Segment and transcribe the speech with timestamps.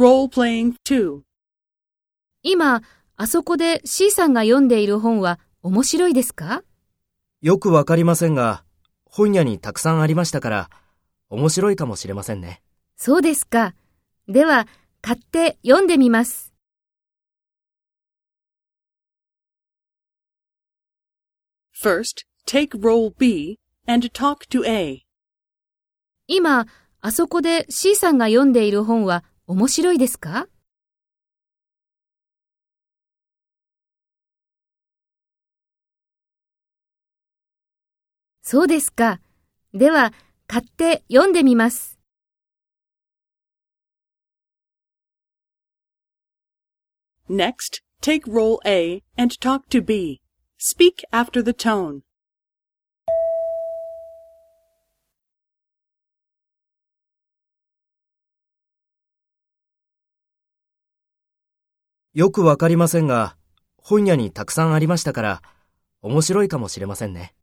[0.00, 1.20] Role-playing 2.
[2.40, 2.80] 今、
[3.16, 6.62] あそこで C さんが読んでいる本は面白いですか？
[7.42, 8.64] よくわかりませんが、
[9.04, 10.70] 本屋にたくさんありましたから、
[11.28, 12.62] 面白いかもしれませんね。
[12.96, 13.74] そうですか。
[14.26, 14.66] では、
[15.02, 16.54] 買って読んでみます。
[21.78, 25.02] First, take role B and talk to A.
[26.26, 26.66] 今、
[27.02, 30.46] あそこで C さんが読んでいる本は面白いですか
[38.42, 39.20] そうですか。
[39.74, 40.12] では、
[40.46, 41.98] 買って読んでみます。
[47.28, 50.20] Next, take role A and talk to B.
[50.60, 52.02] Speak after the tone.
[62.12, 63.36] よくわかりませんが、
[63.76, 65.42] 本屋にたくさんありましたから、
[66.02, 67.34] 面白いかもしれませんね。